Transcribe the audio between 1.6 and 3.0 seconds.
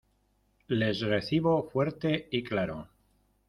fuerte y claro.